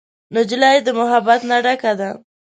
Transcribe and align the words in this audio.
نجلۍ 0.35 0.77
د 0.85 0.87
محبت 0.99 1.41
نه 1.49 1.57
ډکه 1.65 1.91
ده. 1.99 2.09